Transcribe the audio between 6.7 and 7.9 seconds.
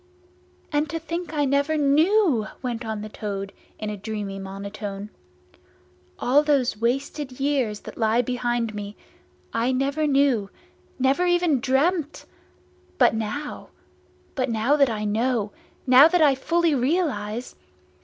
wasted years